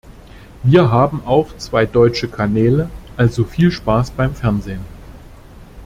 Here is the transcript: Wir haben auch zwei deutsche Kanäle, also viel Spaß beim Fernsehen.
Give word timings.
Wir 0.63 0.89
haben 0.89 1.21
auch 1.25 1.55
zwei 1.57 1.85
deutsche 1.85 2.27
Kanäle, 2.27 2.89
also 3.17 3.43
viel 3.43 3.69
Spaß 3.71 4.09
beim 4.09 4.33
Fernsehen. 4.33 4.81